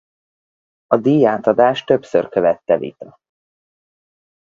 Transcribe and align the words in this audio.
A 0.87 0.97
díjátadást 0.97 1.85
többször 1.85 2.29
követte 2.29 2.77
vita. 2.77 3.17